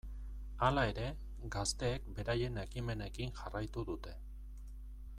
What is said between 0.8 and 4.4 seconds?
ere, gazteek beraien ekimenekin jarraitu dute.